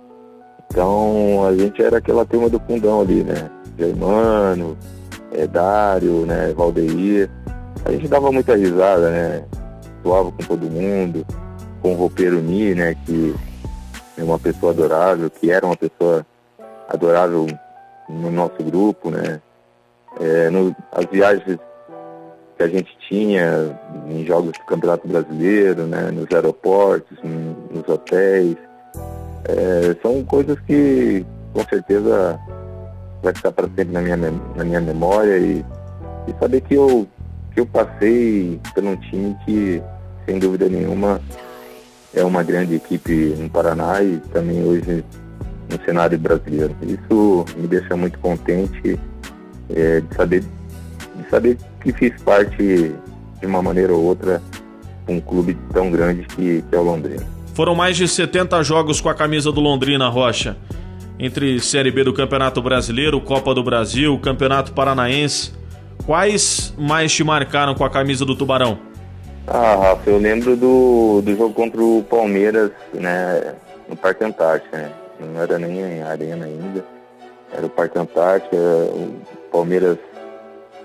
[0.67, 3.49] Então a gente era aquela turma do fundão ali, né?
[3.77, 4.77] Germano,
[5.33, 6.53] é, Dário, né?
[6.53, 7.29] Valdeir.
[7.83, 9.43] A gente dava muita risada, né?
[10.03, 11.25] Suava com todo mundo,
[11.81, 12.95] com o roupeiro Ni, né?
[13.05, 13.35] Que
[14.17, 16.25] é uma pessoa adorável, que era uma pessoa
[16.87, 17.47] adorável
[18.07, 19.41] no nosso grupo, né?
[20.19, 21.57] É, no, as viagens
[22.61, 28.55] que a gente tinha em jogos do Campeonato Brasileiro, né, nos aeroportos, nos hotéis.
[29.45, 32.39] É, são coisas que com certeza
[33.23, 35.65] vai ficar para sempre na minha, na minha memória e,
[36.27, 37.07] e saber que eu,
[37.53, 39.81] que eu passei por um time que,
[40.25, 41.19] sem dúvida nenhuma,
[42.13, 45.03] é uma grande equipe no Paraná e também hoje
[45.69, 46.75] no cenário brasileiro.
[46.83, 48.99] Isso me deixa muito contente
[49.75, 50.43] é, de saber
[51.15, 52.93] de saber que fiz parte
[53.39, 54.41] de uma maneira ou outra
[55.07, 57.25] um clube tão grande que, que é o Londrina.
[57.53, 60.55] Foram mais de 70 jogos com a camisa do Londrina Rocha,
[61.19, 65.53] entre Série B do Campeonato Brasileiro, Copa do Brasil, Campeonato Paranaense.
[66.05, 68.79] Quais mais te marcaram com a camisa do Tubarão?
[69.47, 73.55] Ah, Rafa, eu lembro do, do jogo contra o Palmeiras, né,
[73.89, 74.91] no Parque Antártica, né?
[75.19, 76.83] Não era nem em arena ainda,
[77.51, 79.97] era o Parque Antártica, o Palmeiras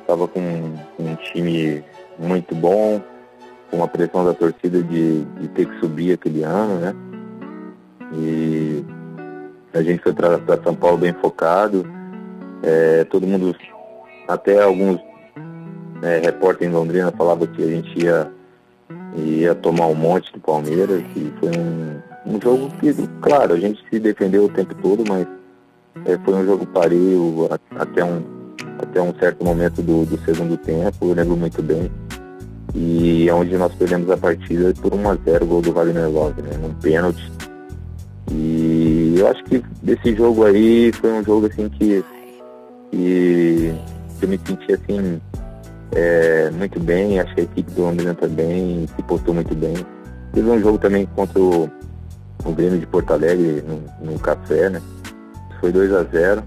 [0.07, 1.83] estava com um time
[2.17, 3.03] muito bom,
[3.69, 6.95] com uma pressão da torcida de, de ter que subir aquele ano, né?
[8.15, 8.85] E
[9.75, 11.85] a gente foi para São Paulo bem focado.
[12.63, 13.55] É, todo mundo,
[14.29, 15.01] até alguns
[16.03, 18.31] é, repórteres em Londrina falavam que a gente ia,
[19.17, 21.03] ia tomar um monte do Palmeiras.
[21.17, 25.27] E foi um, um jogo que, claro, a gente se defendeu o tempo todo, mas
[26.05, 28.36] é, foi um jogo pareio até um,
[28.79, 31.91] até um certo momento do, do segundo tempo, eu lembro muito bem.
[32.75, 36.43] E é onde nós perdemos a partida por 1 a 0 gol do Wagner Love,
[36.43, 36.57] né?
[36.61, 37.33] Num pênalti.
[38.31, 42.05] E E eu acho que desse jogo aí foi um jogo assim que,
[42.91, 43.75] que
[44.21, 45.19] eu me senti assim
[45.93, 49.75] é, muito bem, acho que a equipe do Londrina também se portou muito bem.
[50.35, 51.71] Teve um jogo também contra o,
[52.45, 54.83] o Grêmio de Porto Alegre no, no café, né?
[55.61, 56.43] Foi 2 a 0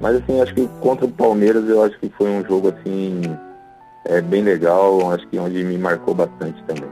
[0.00, 3.22] Mas assim, acho que contra o Palmeiras eu acho que foi um jogo assim
[4.06, 6.88] é, bem legal, acho que onde me marcou bastante também.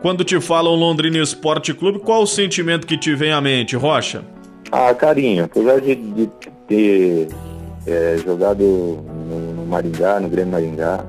[0.00, 4.22] Quando te falam Londrina Esporte Clube, qual o sentimento que te vem à mente, Rocha?
[4.70, 5.44] Ah, carinho.
[5.44, 6.30] Apesar de, de
[6.68, 7.28] ter
[7.86, 11.04] é, jogado no, no, Maringá, no Grêmio Maringá,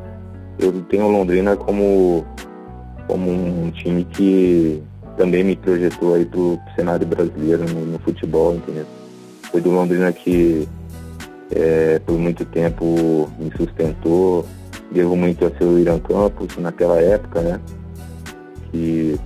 [0.60, 2.26] eu tenho Londrina como,
[3.08, 4.82] como um time que
[5.18, 8.86] também me projetou aí pro cenário brasileiro no, no futebol, entendeu?
[9.52, 10.68] Foi do Londrina que
[11.56, 14.46] é, por muito tempo me sustentou.
[14.92, 17.60] Devo muito a seu Irã Campos naquela época, né?
[18.72, 19.18] Que,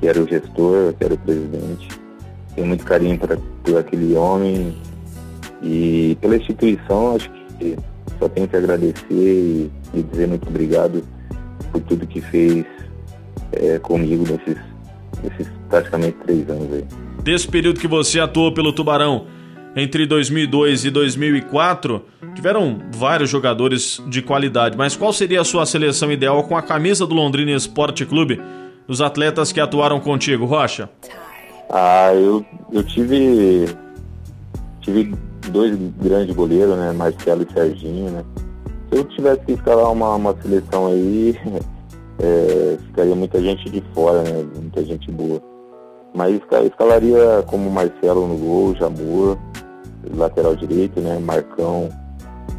[0.00, 1.88] que era o gestor, que era o presidente.
[2.54, 4.74] Tenho muito carinho pra, por aquele homem
[5.62, 7.76] e pela instituição, acho que
[8.18, 11.02] só tenho que agradecer e, e dizer muito obrigado
[11.72, 12.64] por tudo que fez
[13.52, 14.62] é, comigo nesses,
[15.22, 16.84] nesses praticamente três anos aí.
[17.22, 19.26] Desse período que você atuou pelo Tubarão,
[19.76, 22.02] entre 2002 e 2004,
[22.34, 27.06] tiveram vários jogadores de qualidade, mas qual seria a sua seleção ideal com a camisa
[27.06, 28.40] do Londrina Esporte Clube,
[28.88, 30.88] dos atletas que atuaram contigo, Rocha?
[31.68, 33.68] Ah, eu, eu tive,
[34.80, 35.12] tive
[35.50, 36.92] dois grandes goleiros, né?
[36.92, 38.24] Marcelo e Serginho, né?
[38.90, 41.38] Se eu tivesse que escalar uma, uma seleção aí,
[42.20, 44.46] é, ficaria muita gente de fora, né?
[44.54, 45.42] Muita gente boa.
[46.14, 49.36] Mas escalaria como Marcelo no gol, Jamur,
[50.14, 51.18] lateral direito, né?
[51.18, 51.88] Marcão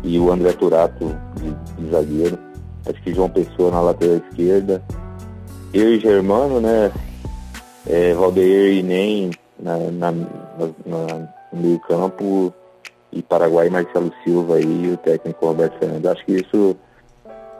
[0.04, 2.38] e o André Turato de, de zagueiro.
[2.86, 4.82] Acho que João Pessoa na lateral esquerda.
[5.74, 6.92] Eu e Germano, né?
[7.86, 12.54] É, Valdeir e Nem na, na, na, no meio campo
[13.12, 16.12] e Paraguai Marcelo Silva e o técnico Roberto Fernandes.
[16.12, 16.76] Acho que isso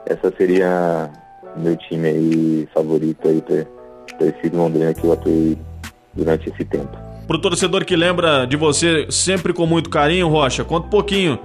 [0.06, 1.10] essa seria
[1.56, 5.58] meu time aí favorito aí para esse Londrina que eu atuei
[6.14, 7.07] durante esse tempo.
[7.28, 11.38] Pro torcedor que lembra de você sempre com muito carinho, Rocha, conta um pouquinho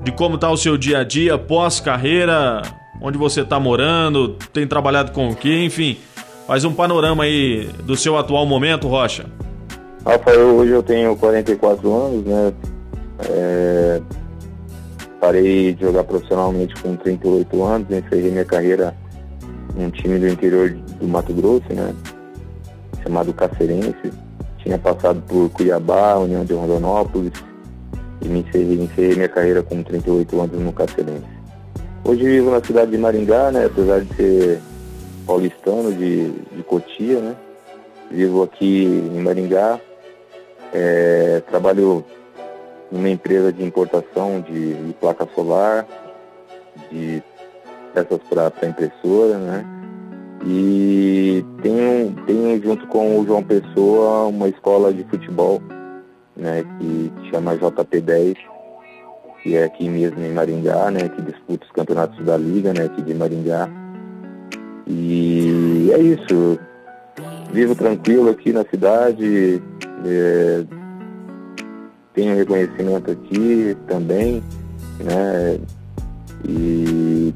[0.00, 2.62] de como tá o seu dia a dia pós-carreira,
[3.02, 5.98] onde você tá morando, tem trabalhado com o que, enfim.
[6.46, 9.26] Faz um panorama aí do seu atual momento, Rocha.
[10.04, 12.52] Rafael, hoje eu tenho 44 anos, né?
[13.28, 14.00] É,
[15.20, 18.94] parei de jogar profissionalmente com 38 anos, encerrei minha carreira
[19.76, 21.92] num time do interior do Mato Grosso, né?
[23.02, 24.25] Chamado Cacerense.
[24.66, 27.32] Tinha passado por Cuiabá, União de Rondonópolis
[28.20, 31.24] e me encerrei, encerrei minha carreira com 38 anos no Cacerense.
[32.02, 33.66] Hoje vivo na cidade de Maringá, né?
[33.66, 34.60] Apesar de ser
[35.24, 37.36] paulistano de, de Cotia, né?
[38.10, 39.78] Vivo aqui em Maringá.
[40.74, 42.04] É, trabalho
[42.90, 45.86] numa empresa de importação de, de placa solar,
[46.90, 47.22] de
[47.94, 49.75] peças para impressora, né?
[50.48, 55.60] E tenho, tenho junto com o João Pessoa uma escola de futebol,
[56.36, 58.36] né, que chama JP10,
[59.42, 63.02] que é aqui mesmo em Maringá, né, que disputa os campeonatos da liga, né, aqui
[63.02, 63.68] de Maringá.
[64.86, 66.58] E é isso.
[67.52, 69.60] Vivo tranquilo aqui na cidade,
[70.04, 70.64] é,
[72.14, 74.42] tenho reconhecimento aqui também,
[75.00, 75.58] né?
[76.48, 77.34] E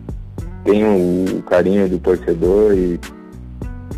[0.64, 3.01] tenho o carinho do torcedor e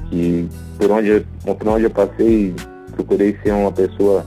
[0.08, 0.48] que
[0.78, 2.54] por onde, por onde eu passei
[2.92, 4.24] procurei ser uma pessoa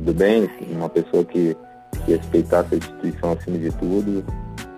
[0.00, 1.56] do bem, uma pessoa que,
[2.04, 4.24] que respeitasse a instituição acima de tudo.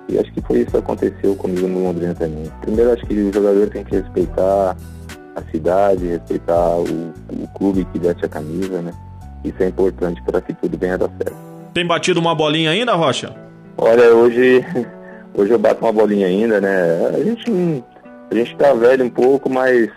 [0.09, 2.51] E acho que foi isso que aconteceu comigo no Londrina também.
[2.63, 4.77] Primeiro acho que o jogador tem que respeitar
[5.37, 8.93] a cidade, respeitar o, o clube que veste a camisa, né?
[9.45, 11.37] Isso é importante para que tudo venha dar certo.
[11.75, 13.35] Tem batido uma bolinha ainda, Rocha?
[13.77, 14.65] Olha, hoje,
[15.41, 17.11] hoje eu bato uma bolinha ainda, né?
[17.15, 17.85] A gente,
[18.31, 19.89] a gente tá velho um pouco, mas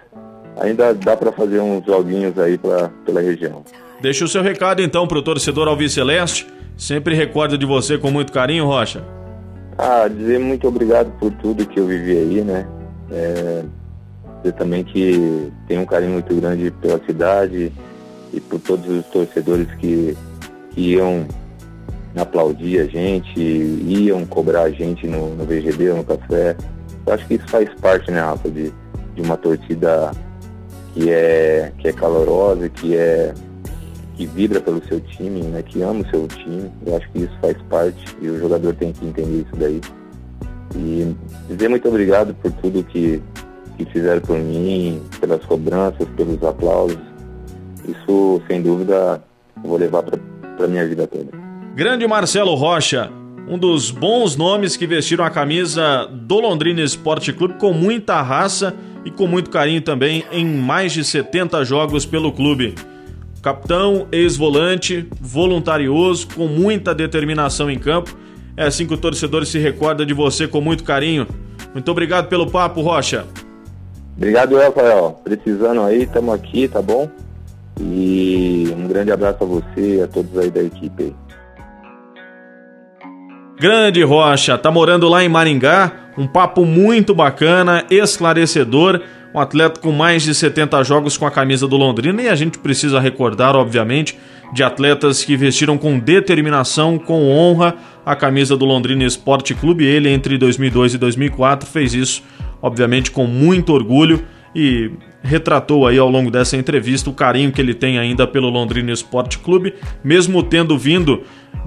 [0.59, 3.63] ainda dá para fazer uns joguinhos aí pra, pela região.
[4.01, 6.47] Deixa o seu recado então pro torcedor Alves Celeste.
[6.77, 9.03] Sempre recordo de você com muito carinho, Rocha.
[9.77, 12.67] Ah, dizer muito obrigado por tudo que eu vivi aí, né?
[13.11, 13.63] É,
[14.37, 17.71] dizer também que tenho um carinho muito grande pela cidade,
[18.33, 20.17] e por todos os torcedores que,
[20.71, 21.25] que iam
[22.19, 26.55] aplaudir a gente, iam cobrar a gente no, no VGB ou no café.
[27.05, 28.71] Eu acho que isso faz parte, né, Rafa, de,
[29.15, 30.11] de uma torcida
[30.93, 33.33] que é, que é calorosa, que é
[34.15, 36.69] que vibra pelo seu time, né, que ama o seu time.
[36.85, 39.81] Eu acho que isso faz parte e o jogador tem que entender isso daí.
[40.75, 41.15] E
[41.49, 43.21] dizer muito obrigado por tudo que,
[43.77, 47.11] que fizeram por mim, pelas cobranças, pelos aplausos
[47.87, 49.21] isso, sem dúvida,
[49.63, 51.40] vou levar para minha vida toda.
[51.73, 53.09] Grande Marcelo Rocha,
[53.47, 58.75] um dos bons nomes que vestiram a camisa do Londrina Esporte Clube com muita raça
[59.05, 62.75] e com muito carinho também em mais de 70 jogos pelo clube.
[63.41, 68.17] Capitão, ex-volante, voluntarioso, com muita determinação em campo.
[68.57, 71.25] É assim que o torcedor se recorda de você com muito carinho.
[71.73, 73.25] Muito obrigado pelo papo, Rocha.
[74.17, 75.21] Obrigado, Rafael.
[75.23, 77.09] Precisando aí, estamos aqui, tá bom?
[77.79, 81.15] E um grande abraço a você e a todos aí da equipe.
[83.61, 88.99] Grande Rocha, tá morando lá em Maringá, um papo muito bacana, esclarecedor,
[89.35, 92.23] um atleta com mais de 70 jogos com a camisa do Londrina.
[92.23, 94.17] E a gente precisa recordar, obviamente,
[94.51, 99.85] de atletas que vestiram com determinação, com honra a camisa do Londrina Esporte Clube.
[99.85, 102.23] Ele entre 2002 e 2004 fez isso,
[102.63, 104.89] obviamente, com muito orgulho e
[105.21, 109.37] retratou aí ao longo dessa entrevista o carinho que ele tem ainda pelo Londrina Esporte
[109.37, 111.21] Clube, mesmo tendo vindo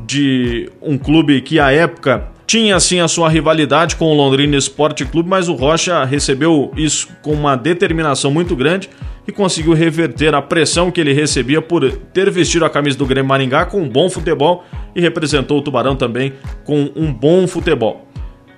[0.06, 5.04] de um clube que à época tinha sim a sua rivalidade com o Londrina Esporte
[5.04, 8.88] Clube, mas o Rocha recebeu isso com uma determinação muito grande
[9.26, 13.28] e conseguiu reverter a pressão que ele recebia por ter vestido a camisa do Grêmio
[13.28, 16.34] Maringá com um bom futebol e representou o Tubarão também
[16.64, 18.06] com um bom futebol.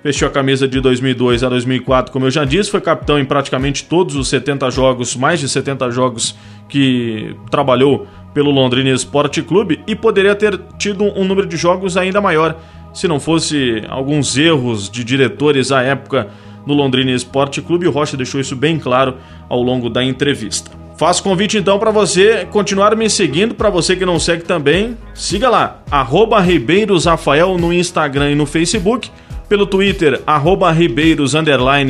[0.03, 3.85] Vestiu a camisa de 2002 a 2004, como eu já disse, foi capitão em praticamente
[3.85, 6.35] todos os 70 jogos, mais de 70 jogos
[6.69, 12.21] que trabalhou pelo Londrina Esporte Clube e poderia ter tido um número de jogos ainda
[12.21, 12.55] maior
[12.93, 16.27] se não fosse alguns erros de diretores à época
[16.65, 17.87] no Londrina Esporte Clube.
[17.87, 19.15] O Rocha deixou isso bem claro
[19.47, 20.71] ao longo da entrevista.
[20.97, 25.47] Faço convite então para você continuar me seguindo, para você que não segue também, siga
[25.47, 26.41] lá, arroba
[27.59, 29.11] no Instagram e no Facebook,
[29.47, 30.73] pelo Twitter, arroba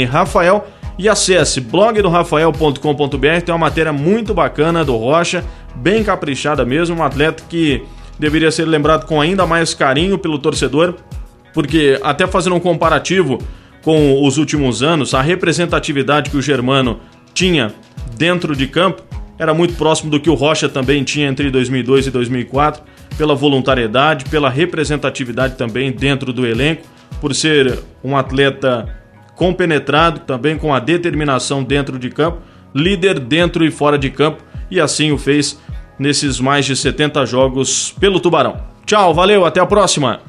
[0.04, 0.68] Rafael
[0.98, 5.43] e acesse blogdorafael.com.br, tem uma matéria muito bacana do Rocha,
[5.76, 7.84] bem caprichada mesmo, um atleta que
[8.18, 10.95] deveria ser lembrado com ainda mais carinho pelo torcedor,
[11.54, 13.38] porque até fazendo um comparativo
[13.84, 17.00] com os últimos anos, a representatividade que o Germano
[17.34, 17.74] tinha
[18.18, 19.04] dentro de campo
[19.39, 22.84] era muito próximo do que o Rocha também tinha entre 2002 e 2004,
[23.18, 26.84] pela voluntariedade, pela representatividade também dentro do elenco,
[27.22, 28.97] por ser um atleta
[29.38, 32.40] compenetrado, também com a determinação dentro de campo,
[32.76, 35.58] líder dentro e fora de campo, e assim o fez
[35.98, 38.58] nesses mais de 70 jogos pelo Tubarão.
[38.86, 40.22] Tchau, valeu, até a próxima!